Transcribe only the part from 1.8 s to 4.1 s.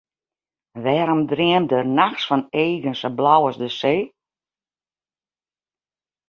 nachts fan eagen sa blau as de see?